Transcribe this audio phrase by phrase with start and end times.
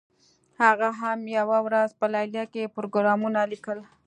[0.61, 3.79] هغه هم یوه ورځ په لیلیه کې پروګرامونه لیکل